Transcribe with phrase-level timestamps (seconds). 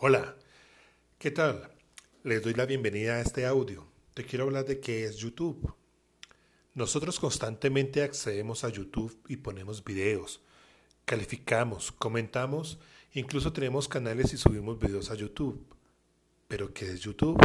[0.00, 0.36] Hola,
[1.18, 1.72] ¿qué tal?
[2.22, 3.84] Les doy la bienvenida a este audio.
[4.14, 5.74] Te quiero hablar de qué es YouTube.
[6.72, 10.40] Nosotros constantemente accedemos a YouTube y ponemos videos,
[11.04, 12.78] calificamos, comentamos,
[13.12, 15.66] incluso tenemos canales y subimos videos a YouTube.
[16.46, 17.36] ¿Pero qué es YouTube?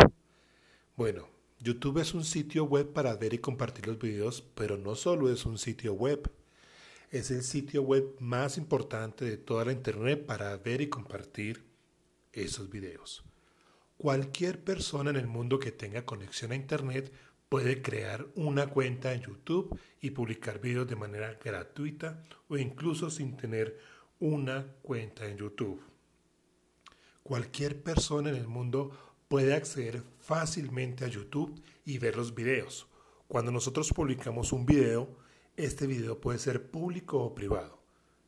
[0.95, 1.27] Bueno,
[1.59, 5.47] YouTube es un sitio web para ver y compartir los videos, pero no solo es
[5.47, 6.29] un sitio web.
[7.09, 11.72] Es el sitio web más importante de toda la Internet para ver y compartir
[12.33, 13.23] esos videos.
[13.97, 17.11] Cualquier persona en el mundo que tenga conexión a Internet
[17.47, 23.37] puede crear una cuenta en YouTube y publicar videos de manera gratuita o incluso sin
[23.37, 23.79] tener
[24.19, 25.81] una cuenta en YouTube.
[27.21, 28.91] Cualquier persona en el mundo
[29.27, 32.87] puede acceder fácilmente a YouTube y ver los videos.
[33.27, 35.15] Cuando nosotros publicamos un video,
[35.55, 37.81] este video puede ser público o privado.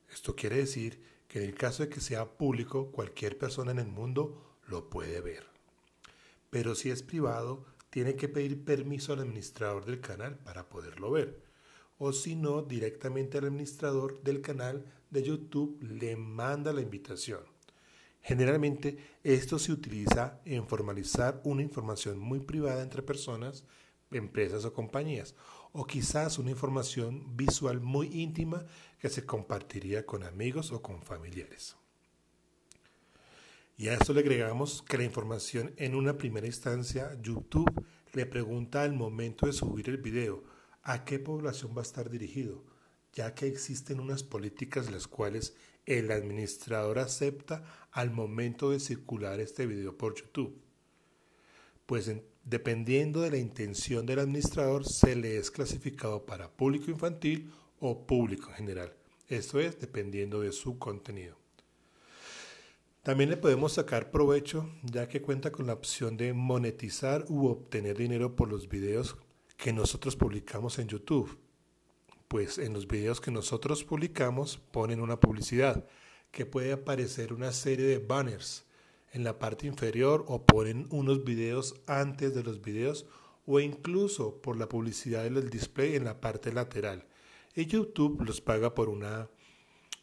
[0.10, 1.02] Esto quiere decir
[1.36, 5.46] en el caso de que sea público, cualquier persona en el mundo lo puede ver.
[6.50, 11.44] Pero si es privado, tiene que pedir permiso al administrador del canal para poderlo ver.
[11.98, 17.42] O si no, directamente al administrador del canal de YouTube le manda la invitación.
[18.22, 23.66] Generalmente esto se utiliza en formalizar una información muy privada entre personas,
[24.18, 25.36] empresas o compañías,
[25.72, 28.66] o quizás una información visual muy íntima
[29.00, 31.76] que se compartiría con amigos o con familiares.
[33.78, 38.84] Y a esto le agregamos que la información en una primera instancia, YouTube le pregunta
[38.84, 40.46] al momento de subir el video
[40.82, 42.64] a qué población va a estar dirigido,
[43.12, 45.56] ya que existen unas políticas las cuales
[45.86, 50.58] el administrador acepta al momento de circular este video por YouTube.
[51.86, 52.12] Pues
[52.46, 58.50] dependiendo de la intención del administrador se le es clasificado para público infantil o público
[58.52, 58.94] en general.
[59.28, 61.36] Esto es dependiendo de su contenido.
[63.04, 67.98] También le podemos sacar provecho ya que cuenta con la opción de monetizar u obtener
[67.98, 69.18] dinero por los videos
[69.58, 71.38] que nosotros publicamos en YouTube
[72.28, 75.88] pues en los videos que nosotros publicamos ponen una publicidad
[76.32, 78.65] que puede aparecer una serie de banners
[79.16, 83.06] en la parte inferior o ponen unos videos antes de los videos
[83.46, 87.08] o incluso por la publicidad del display en la parte lateral.
[87.56, 89.30] Y YouTube los paga por una,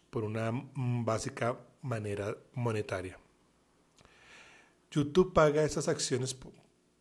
[0.09, 3.19] por una mm, básica manera monetaria.
[4.91, 6.35] YouTube paga esas acciones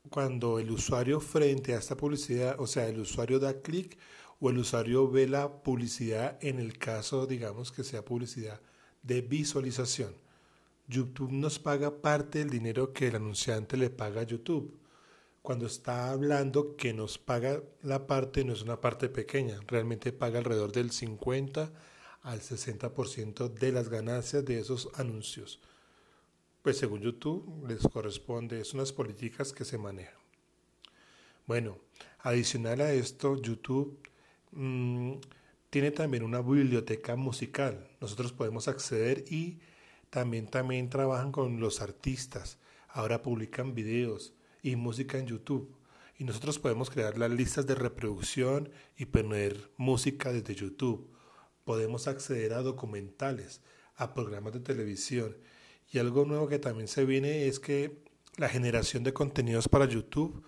[0.09, 3.97] cuando el usuario frente a esta publicidad, o sea, el usuario da clic
[4.41, 8.59] o el usuario ve la publicidad en el caso, digamos, que sea publicidad
[9.01, 10.13] de visualización.
[10.91, 14.77] YouTube nos paga parte del dinero que el anunciante le paga a YouTube.
[15.41, 20.39] Cuando está hablando que nos paga la parte, no es una parte pequeña, realmente paga
[20.39, 21.71] alrededor del 50
[22.21, 25.59] al 60% de las ganancias de esos anuncios.
[26.61, 30.21] Pues según YouTube les corresponde, es unas políticas que se manejan.
[31.47, 31.79] Bueno,
[32.19, 33.97] adicional a esto, YouTube
[34.51, 35.13] Mm,
[35.69, 37.87] tiene también una biblioteca musical.
[38.01, 39.59] Nosotros podemos acceder y
[40.11, 42.59] también, también trabajan con los artistas.
[42.89, 45.73] Ahora publican videos y música en YouTube.
[46.17, 51.09] Y nosotros podemos crear las listas de reproducción y poner música desde YouTube.
[51.63, 53.61] Podemos acceder a documentales,
[53.95, 55.37] a programas de televisión.
[55.89, 58.03] Y algo nuevo que también se viene es que
[58.37, 60.43] la generación de contenidos para YouTube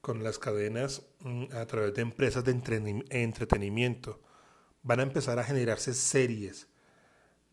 [0.00, 2.52] con las cadenas mm, a través de empresas de
[3.10, 4.20] entretenimiento.
[4.82, 6.66] Van a empezar a generarse series,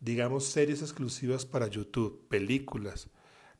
[0.00, 3.08] digamos series exclusivas para YouTube, películas.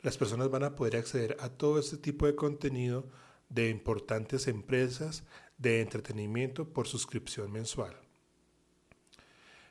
[0.01, 3.07] Las personas van a poder acceder a todo este tipo de contenido
[3.49, 5.25] de importantes empresas
[5.59, 7.95] de entretenimiento por suscripción mensual.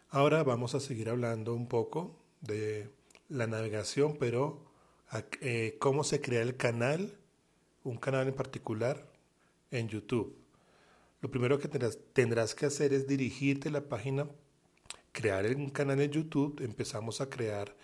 [0.09, 2.89] Ahora vamos a seguir hablando un poco de
[3.27, 4.65] la navegación, pero
[5.41, 7.17] eh, cómo se crea el canal,
[7.83, 9.11] un canal en particular,
[9.71, 10.35] en YouTube.
[11.21, 14.29] Lo primero que tendrás, que hacer es dirigirte a la página,
[15.11, 16.61] crear un canal en YouTube.
[16.61, 17.75] Empezamos a crear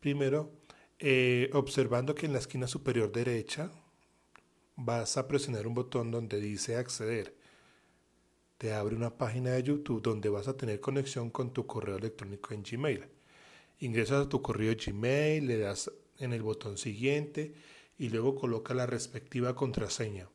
[0.00, 0.52] primero
[0.98, 3.70] eh, observando que en la esquina superior derecha
[4.76, 7.34] vas a presionar un botón donde dice acceder.
[8.58, 12.54] Te abre una página de YouTube donde vas a tener conexión con tu correo electrónico
[12.54, 13.04] en Gmail.
[13.80, 17.54] Ingresas a tu correo Gmail, le das en el botón siguiente
[17.98, 20.28] y luego coloca la respectiva contraseña.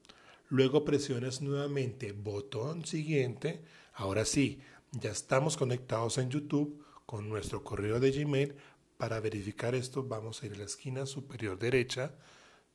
[0.50, 3.62] Luego presiones nuevamente botón siguiente.
[3.94, 4.62] Ahora sí,
[4.92, 8.56] ya estamos conectados en YouTube con nuestro correo de Gmail.
[8.98, 12.14] Para verificar esto vamos a ir a la esquina superior derecha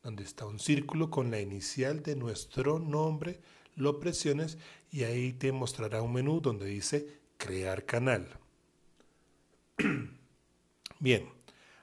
[0.03, 3.41] donde está un círculo con la inicial de nuestro nombre.
[3.75, 4.59] Lo presiones
[4.91, 8.39] y ahí te mostrará un menú donde dice crear canal.
[11.01, 11.37] Bien,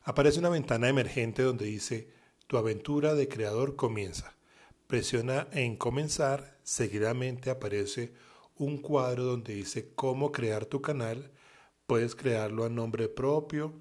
[0.06, 2.10] Aparece una ventana emergente donde dice
[2.48, 4.36] Tu aventura de creador comienza.
[4.88, 8.14] Presiona en comenzar, seguidamente aparece
[8.56, 11.32] un cuadro donde dice cómo crear tu canal.
[11.88, 13.74] Puedes crearlo a nombre propio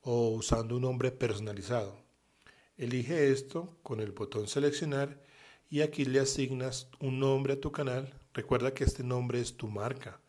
[0.00, 2.02] o usando un nombre personalizado.
[2.76, 5.22] Elige esto con el botón seleccionar
[5.70, 8.12] y aquí le asignas un nombre a tu canal.
[8.32, 10.20] Recuerda que este nombre es tu marca.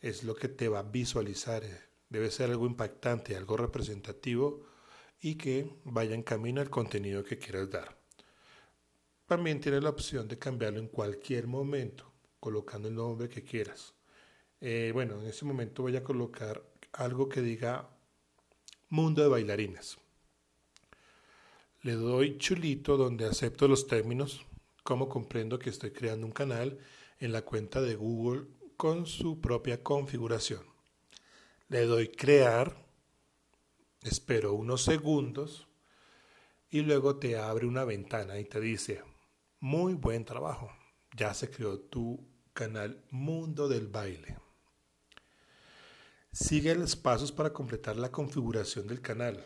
[0.00, 1.62] Es lo que te va a visualizar.
[2.08, 4.66] Debe ser algo impactante, algo representativo
[5.20, 7.96] y que vaya en camino al contenido que quieras dar.
[9.26, 12.12] También tienes la opción de cambiarlo en cualquier momento,
[12.44, 13.94] colocando el nombre que quieras.
[14.60, 16.62] Eh, bueno, en este momento voy a colocar
[16.92, 17.88] algo que diga
[18.90, 19.96] Mundo de Bailarines.
[21.80, 24.44] Le doy chulito donde acepto los términos,
[24.82, 26.78] como comprendo que estoy creando un canal
[27.18, 28.46] en la cuenta de Google
[28.76, 30.66] con su propia configuración.
[31.68, 32.76] Le doy crear,
[34.02, 35.66] espero unos segundos
[36.68, 39.02] y luego te abre una ventana y te dice,
[39.60, 40.70] muy buen trabajo,
[41.16, 44.38] ya se creó tu canal Mundo del Baile.
[46.32, 49.44] Sigue los pasos para completar la configuración del canal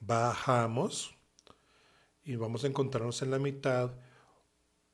[0.00, 1.14] bajamos
[2.24, 3.92] y vamos a encontrarnos en la mitad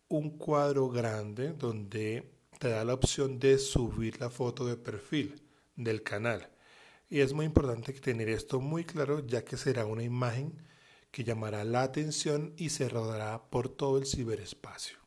[0.08, 5.42] un cuadro grande donde te da la opción de subir la foto de perfil
[5.76, 6.50] del canal.
[7.08, 10.62] Y es muy importante tener esto muy claro ya que será una imagen
[11.10, 15.03] que llamará la atención y se rodará por todo el ciberespacio.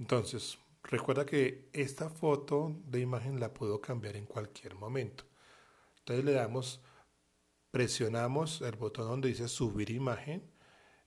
[0.00, 5.24] Entonces, recuerda que esta foto de imagen la puedo cambiar en cualquier momento.
[5.98, 6.80] Entonces le damos
[7.70, 10.42] presionamos el botón donde dice subir imagen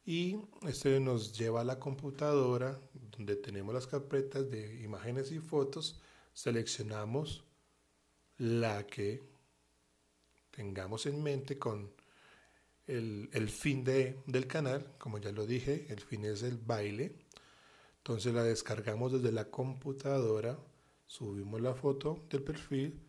[0.05, 0.37] y
[0.67, 5.99] este nos lleva a la computadora donde tenemos las carpetas de imágenes y fotos.
[6.31, 7.43] Seleccionamos
[8.37, 9.23] la que
[10.51, 11.91] tengamos en mente con
[12.85, 14.93] el, fin de, del canal.
[14.99, 17.15] Como ya lo dije el fin es el baile
[18.03, 20.59] entonces la descargamos desde la computadora
[21.07, 22.99] subimos la foto del perfil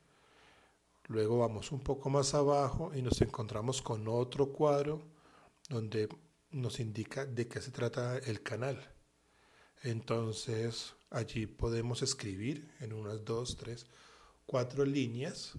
[1.08, 5.02] Luego vamos un poco más abajo y nos encontramos con otro cuadro
[5.68, 6.08] donde
[6.50, 8.80] nos indica de qué se trata el canal.
[9.82, 13.86] Entonces allí podemos escribir en unas dos, tres,
[14.46, 15.52] cuatro líneas,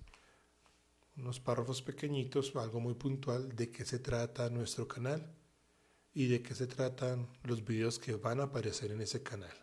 [1.15, 5.31] unos párrafos pequeñitos, algo muy puntual de qué se trata nuestro canal
[6.15, 9.53] y de qué se tratan los videos que van a aparecer en ese canal.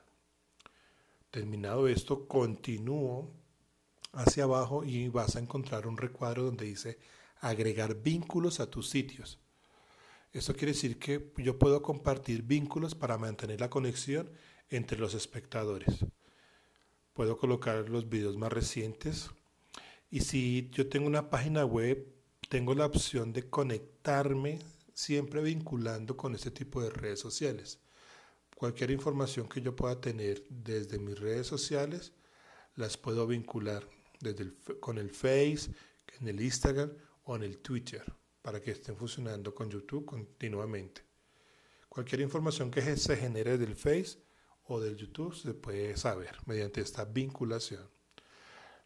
[1.30, 3.32] Terminado esto, continúo
[4.12, 6.98] hacia abajo y vas a encontrar un recuadro donde dice
[7.40, 9.38] agregar vínculos a tus sitios.
[10.34, 14.30] Esto quiere decir que yo puedo compartir vínculos para mantener la conexión
[14.68, 16.04] entre los espectadores.
[17.14, 19.30] Puedo colocar los videos más recientes
[20.10, 22.06] y si yo tengo una página web,
[22.50, 24.58] tengo la opción de conectarme
[24.94, 27.78] siempre vinculando con este tipo de redes sociales.
[28.54, 32.12] Cualquier información que yo pueda tener desde mis redes sociales,
[32.76, 33.88] las puedo vincular
[34.20, 35.70] desde con el Face,
[36.20, 36.92] en el Instagram
[37.24, 38.04] o en el Twitter
[38.42, 41.02] para que estén funcionando con YouTube continuamente.
[41.88, 44.18] Cualquier información que se genere del Face
[44.64, 47.88] o del YouTube se puede saber mediante esta vinculación.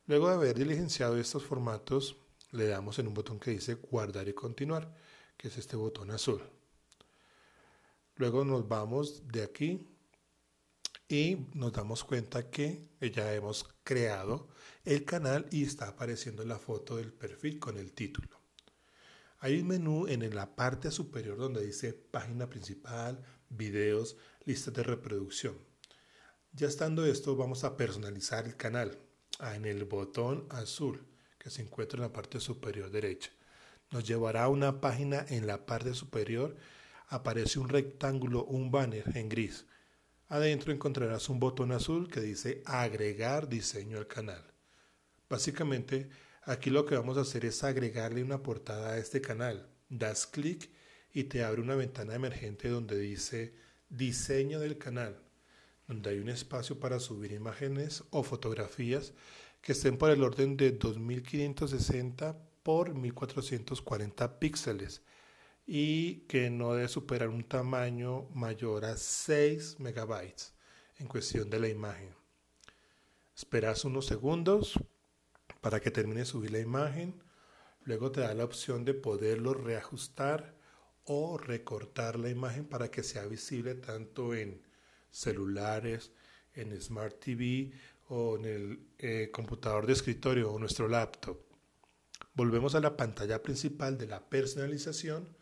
[0.06, 2.17] Luego de haber diligenciado estos formatos,
[2.52, 4.94] le damos en un botón que dice guardar y continuar,
[5.37, 6.43] que es este botón azul.
[8.16, 9.87] Luego nos vamos de aquí
[11.09, 14.49] y nos damos cuenta que ya hemos creado
[14.85, 18.40] el canal y está apareciendo la foto del perfil con el título.
[19.40, 25.57] Hay un menú en la parte superior donde dice página principal, videos, listas de reproducción.
[26.52, 28.99] Ya estando esto, vamos a personalizar el canal
[29.40, 31.07] ah, en el botón azul
[31.38, 33.31] que se encuentra en la parte superior derecha.
[33.90, 36.57] Nos llevará a una página en la parte superior.
[37.09, 39.66] Aparece un rectángulo, un banner en gris
[40.28, 44.43] Adentro encontrarás un botón azul que dice agregar diseño al canal.
[45.28, 46.09] Básicamente,
[46.43, 49.69] aquí lo que vamos a hacer es agregarle una portada a este canal.
[49.88, 50.69] Das clic
[51.12, 53.55] y te abre una ventana emergente donde dice
[53.88, 55.16] diseño del canal,
[55.87, 59.12] donde hay un espacio para subir imágenes o fotografías
[59.62, 65.00] que estén por el orden de 2560 por 1440 píxeles
[65.68, 70.52] y que no debe superar un tamaño mayor a 6 megabytes
[70.99, 72.12] en cuestión de la imagen.
[73.37, 74.80] Esperas unos segundos
[75.61, 77.23] para que termine de subir la imagen,
[77.85, 80.56] luego te da la opción de poderlo reajustar
[81.04, 84.61] o recortar la imagen para que sea visible tanto en
[85.12, 86.11] celulares,
[86.52, 87.70] en Smart TV
[88.08, 91.46] o en el eh, computador de escritorio o nuestro laptop.
[92.37, 95.35] Volvemos a la pantalla principal de la personalización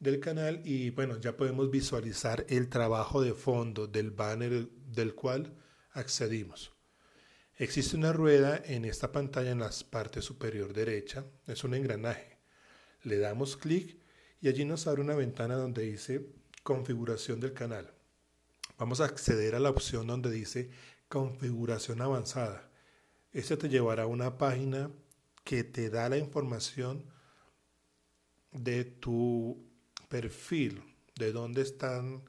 [0.00, 5.54] del canal y bueno, ya podemos visualizar el trabajo de fondo del banner del cual
[5.92, 6.72] accedimos.
[7.58, 12.40] Existe una rueda en esta pantalla en la parte superior derecha, es un engranaje.
[13.04, 13.96] Le damos clic
[14.40, 16.26] y allí nos abre una ventana donde dice
[16.64, 17.94] configuración del canal.
[18.78, 20.70] Vamos a acceder a la opción donde dice
[21.08, 22.68] configuración avanzada.
[23.30, 24.90] Este te llevará a una página
[25.44, 27.04] que te da la información
[28.52, 29.70] de tu
[30.08, 30.82] perfil,
[31.16, 32.24] de dónde están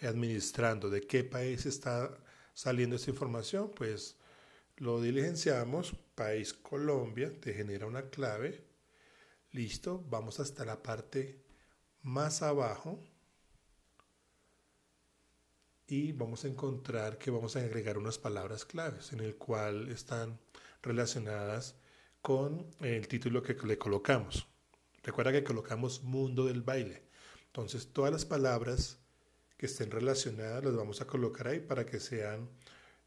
[0.00, 2.16] administrando, de qué país está
[2.54, 4.16] saliendo esta información, pues
[4.76, 8.64] lo diligenciamos, país Colombia, te genera una clave,
[9.52, 11.42] listo, vamos hasta la parte
[12.02, 13.00] más abajo
[15.86, 20.38] y vamos a encontrar que vamos a agregar unas palabras claves en el cual están
[20.82, 21.76] relacionadas
[22.26, 24.48] con el título que le colocamos.
[25.04, 27.04] Recuerda que colocamos mundo del baile.
[27.46, 28.98] Entonces todas las palabras
[29.56, 32.50] que estén relacionadas las vamos a colocar ahí para que sean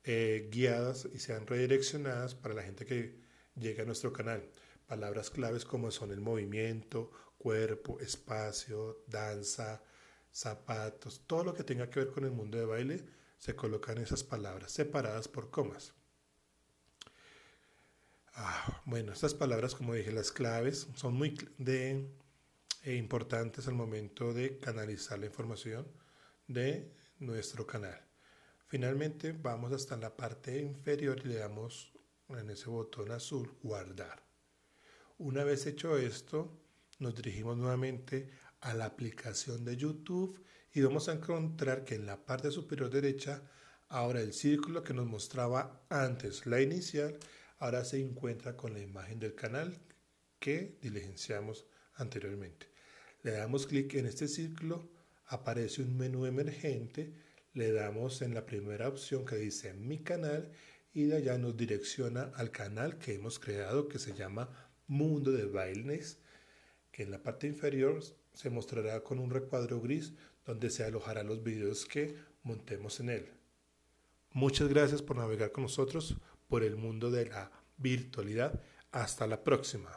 [0.06, 3.20] eh, guiadas y sean redireccionadas para la gente que
[3.58, 4.50] llega a nuestro canal.
[4.88, 9.84] Palabras claves como son el movimiento, cuerpo, espacio, danza,
[10.32, 13.06] zapatos, todo lo que tenga que ver con el mundo de baile,
[13.38, 15.99] se colocan esas palabras separadas por comas.
[18.36, 22.10] Ah, bueno, estas palabras, como dije, las claves son muy de,
[22.84, 25.88] eh, importantes al momento de canalizar la información
[26.48, 28.00] de nuestro canal.
[28.68, 31.92] Finalmente vamos hasta la parte inferior y le damos
[32.30, 34.24] en ese botón azul guardar.
[35.18, 36.62] Una vez hecho esto,
[37.00, 38.30] nos dirigimos nuevamente
[38.62, 43.42] a la aplicación de YouTube y vamos a encontrar que en la parte superior derecha,
[43.88, 47.18] ahora el círculo que nos mostraba antes la inicial,
[47.60, 49.78] ahora se encuentra con la imagen del canal
[50.40, 52.68] que diligenciamos anteriormente.
[53.22, 54.90] Le damos clic en este círculo,
[55.28, 57.14] aparece un menú emergente,
[57.54, 60.52] le damos en la primera opción que dice mi canal
[60.94, 64.50] y de allá nos direcciona al canal que hemos creado que se llama
[64.88, 66.20] Mundo de Bailes,
[66.92, 68.02] que en la parte inferior
[68.34, 70.14] se mostrará con un recuadro gris
[70.46, 73.30] donde se alojarán los videos que montemos en él.
[74.32, 76.16] Muchas gracias por navegar con nosotros
[76.50, 78.62] por el mundo de la virtualidad.
[78.92, 79.92] Hasta la próxima.